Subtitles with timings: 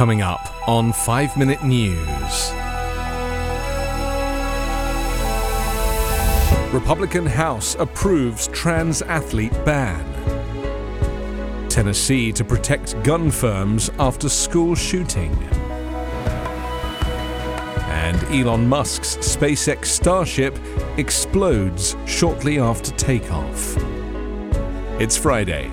[0.00, 2.52] Coming up on 5 Minute News.
[6.72, 10.02] Republican House approves trans athlete ban.
[11.68, 15.34] Tennessee to protect gun firms after school shooting.
[17.90, 20.58] And Elon Musk's SpaceX Starship
[20.96, 23.76] explodes shortly after takeoff.
[24.98, 25.70] It's Friday,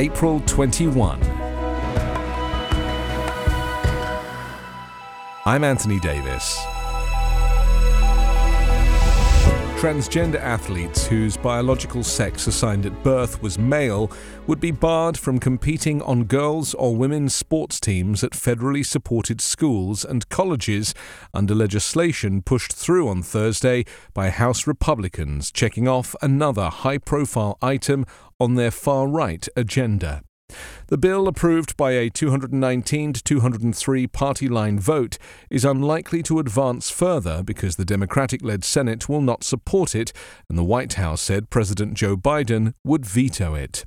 [0.00, 1.39] April 21.
[5.50, 6.56] I'm Anthony Davis.
[9.80, 14.12] Transgender athletes whose biological sex assigned at birth was male
[14.46, 20.04] would be barred from competing on girls' or women's sports teams at federally supported schools
[20.04, 20.94] and colleges
[21.34, 23.84] under legislation pushed through on Thursday
[24.14, 28.06] by House Republicans, checking off another high profile item
[28.38, 30.22] on their far right agenda.
[30.88, 35.18] The bill, approved by a 219 to 203 party line vote,
[35.50, 40.12] is unlikely to advance further because the Democratic led Senate will not support it,
[40.48, 43.84] and the White House said President Joe Biden would veto it.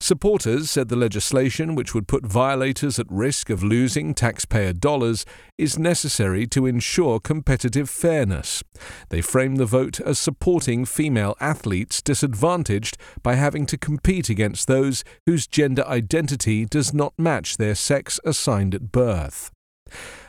[0.00, 5.24] Supporters said the legislation, which would put violators at risk of losing taxpayer dollars,
[5.56, 8.62] is necessary to ensure competitive fairness.
[9.08, 15.02] They framed the vote as supporting female athletes disadvantaged by having to compete against those
[15.26, 19.50] whose gender identity does not match their sex assigned at birth.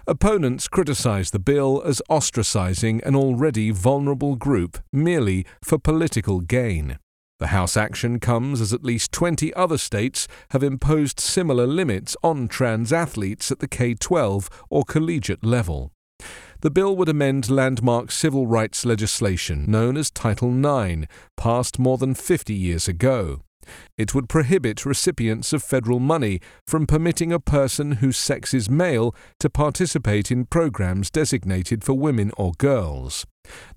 [0.07, 6.97] Opponents criticise the bill as ostracizing an already vulnerable group merely for political gain.
[7.39, 12.49] The House action comes as at least 20 other states have imposed similar limits on
[12.49, 15.93] trans athletes at the K 12 or collegiate level.
[16.59, 21.05] The bill would amend landmark civil rights legislation known as Title IX,
[21.37, 23.43] passed more than 50 years ago.
[23.97, 29.15] It would prohibit recipients of federal money from permitting a person whose sex is male
[29.39, 33.25] to participate in programs designated for women or girls.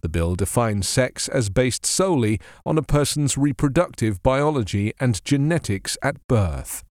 [0.00, 6.16] The bill defines sex as based solely on a person's reproductive biology and genetics at
[6.28, 6.84] birth.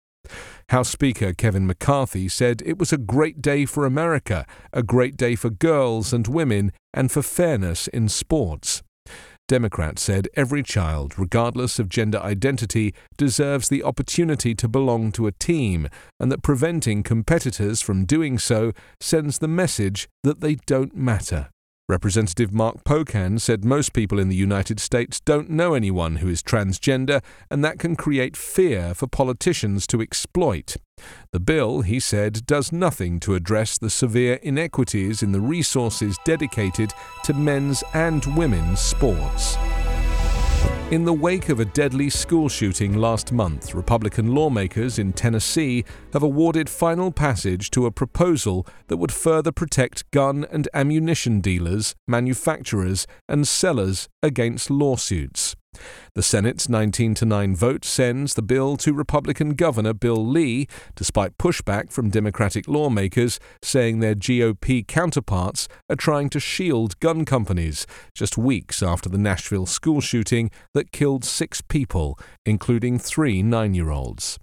[0.69, 5.35] House Speaker Kevin McCarthy said it was a great day for America, a great day
[5.35, 8.81] for girls and women, and for fairness in sports.
[9.51, 15.33] Democrats said every child, regardless of gender identity, deserves the opportunity to belong to a
[15.33, 15.89] team,
[16.21, 21.49] and that preventing competitors from doing so sends the message that they don't matter.
[21.91, 26.41] Representative Mark Pocan said most people in the United States don't know anyone who is
[26.41, 30.77] transgender, and that can create fear for politicians to exploit.
[31.33, 36.93] The bill, he said, does nothing to address the severe inequities in the resources dedicated
[37.25, 39.57] to men's and women's sports.
[40.91, 46.21] In the wake of a deadly school shooting last month, Republican lawmakers in Tennessee have
[46.21, 53.07] awarded final passage to a proposal that would further protect gun and ammunition dealers, manufacturers,
[53.29, 55.55] and sellers against lawsuits.
[56.13, 61.37] The Senate's 19 to 9 vote sends the bill to Republican Governor Bill Lee, despite
[61.37, 68.37] pushback from Democratic lawmakers saying their GOP counterparts are trying to shield gun companies, just
[68.37, 74.37] weeks after the Nashville school shooting that killed six people, including three nine year olds.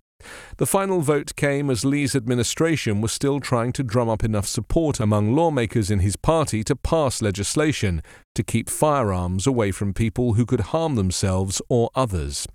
[0.59, 5.01] The final vote came as Lee's administration was still trying to drum up enough support
[5.01, 8.03] among lawmakers in his party to pass legislation
[8.35, 12.47] to keep firearms away from people who could harm themselves or others.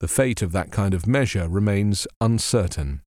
[0.00, 3.02] The fate of that kind of measure remains uncertain.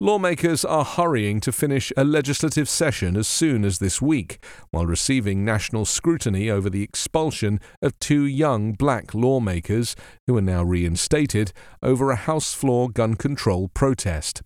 [0.00, 4.38] Lawmakers are hurrying to finish a legislative session as soon as this week,
[4.70, 9.96] while receiving national scrutiny over the expulsion of two young black lawmakers,
[10.28, 11.52] who are now reinstated,
[11.82, 14.40] over a House floor gun control protest.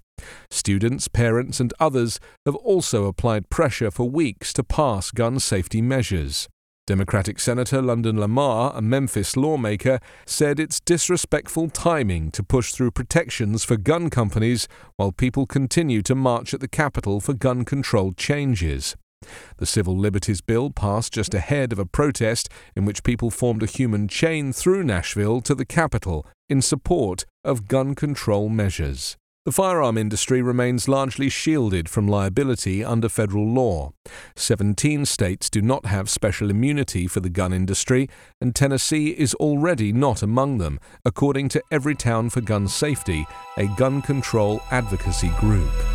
[0.50, 6.48] Students, parents, and others have also applied pressure for weeks to pass gun safety measures.
[6.84, 13.62] Democratic Senator London Lamar, a Memphis lawmaker, said it's disrespectful timing to push through protections
[13.62, 18.96] for gun companies while people continue to march at the Capitol for gun control changes.
[19.58, 23.66] The Civil Liberties Bill passed just ahead of a protest in which people formed a
[23.66, 29.16] human chain through Nashville to the Capitol in support of gun control measures.
[29.44, 33.92] The firearm industry remains largely shielded from liability under federal law.
[34.36, 38.08] Seventeen states do not have special immunity for the gun industry,
[38.40, 44.00] and Tennessee is already not among them, according to Everytown for Gun Safety, a gun
[44.00, 45.91] control advocacy group.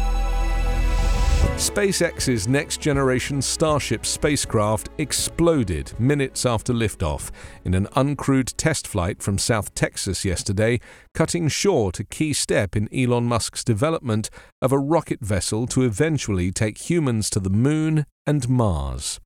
[1.57, 7.29] SpaceX's next generation Starship spacecraft exploded minutes after liftoff
[7.63, 10.79] in an uncrewed test flight from South Texas yesterday,
[11.13, 14.29] cutting short a key step in Elon Musk's development
[14.61, 19.19] of a rocket vessel to eventually take humans to the Moon and Mars.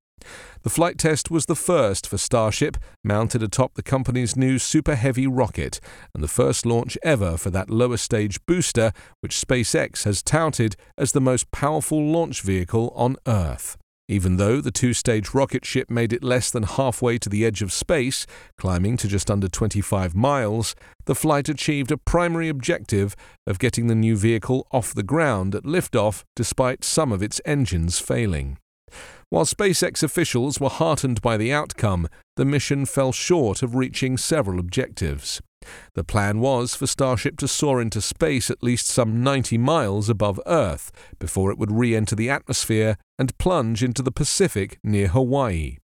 [0.62, 5.26] The flight test was the first for Starship, mounted atop the company's new Super Heavy
[5.26, 5.80] rocket,
[6.14, 11.12] and the first launch ever for that lower stage booster, which SpaceX has touted as
[11.12, 13.76] the most powerful launch vehicle on Earth.
[14.08, 17.62] Even though the two stage rocket ship made it less than halfway to the edge
[17.62, 18.26] of space,
[18.58, 20.74] climbing to just under 25 miles,
[21.06, 23.16] the flight achieved a primary objective
[23.46, 28.00] of getting the new vehicle off the ground at liftoff despite some of its engines
[28.00, 28.58] failing.
[29.28, 34.58] While SpaceX officials were heartened by the outcome, the mission fell short of reaching several
[34.58, 35.40] objectives.
[35.94, 40.40] The plan was for Starship to soar into space at least some 90 miles above
[40.46, 45.78] Earth before it would re enter the atmosphere and plunge into the Pacific near Hawaii.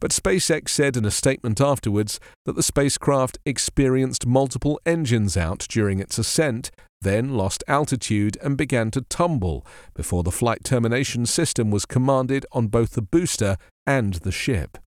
[0.00, 5.98] But SpaceX said in a statement afterwards that the spacecraft experienced multiple engines out during
[5.98, 6.70] its ascent
[7.00, 12.66] then lost altitude and began to tumble before the flight termination system was commanded on
[12.66, 13.56] both the booster
[13.86, 14.78] and the ship.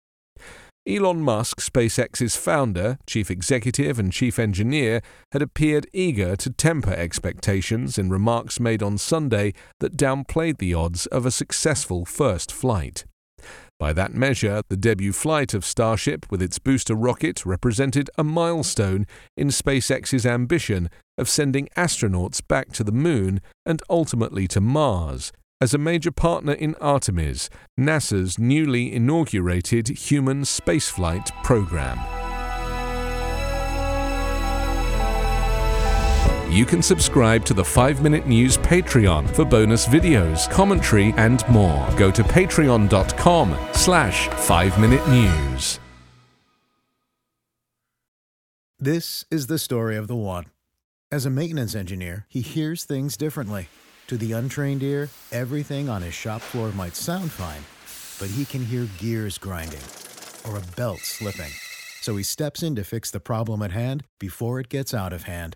[0.88, 5.02] Elon Musk, SpaceX's founder, chief executive, and chief engineer,
[5.32, 11.06] had appeared eager to temper expectations in remarks made on Sunday that downplayed the odds
[11.08, 13.06] of a successful first flight.
[13.82, 19.08] By that measure, the debut flight of Starship with its booster rocket represented a milestone
[19.36, 20.88] in SpaceX's ambition
[21.18, 26.54] of sending astronauts back to the Moon and ultimately to Mars, as a major partner
[26.54, 27.50] in Artemis,
[27.80, 32.21] NASA's newly inaugurated human spaceflight program.
[36.52, 41.88] You can subscribe to the 5 Minute News Patreon for bonus videos, commentary, and more.
[41.96, 45.80] Go to patreon.com slash 5 Minute News.
[48.78, 50.46] This is the story of the one.
[51.12, 53.70] As a maintenance engineer, he hears things differently.
[54.08, 57.64] To the untrained ear, everything on his shop floor might sound fine,
[58.20, 59.80] but he can hear gears grinding
[60.50, 61.52] or a belt slipping.
[62.02, 65.24] So he steps in to fix the problem at hand before it gets out of
[65.24, 65.56] hand